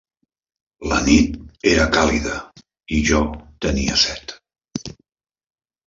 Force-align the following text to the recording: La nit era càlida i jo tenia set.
La 0.93 0.97
nit 1.09 1.67
era 1.73 1.85
càlida 1.99 2.35
i 2.99 3.05
jo 3.13 3.23
tenia 3.67 4.03
set. 4.07 4.39